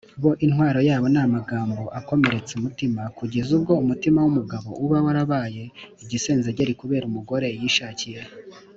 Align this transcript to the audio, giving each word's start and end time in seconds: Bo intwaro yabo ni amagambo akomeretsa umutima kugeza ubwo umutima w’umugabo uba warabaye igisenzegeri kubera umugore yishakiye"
Bo 0.21 0.31
intwaro 0.45 0.79
yabo 0.89 1.05
ni 1.13 1.19
amagambo 1.25 1.81
akomeretsa 1.99 2.51
umutima 2.59 3.01
kugeza 3.17 3.49
ubwo 3.57 3.73
umutima 3.83 4.17
w’umugabo 4.21 4.69
uba 4.83 4.97
warabaye 5.05 5.63
igisenzegeri 6.03 6.73
kubera 6.81 7.07
umugore 7.07 7.47
yishakiye" 7.61 8.21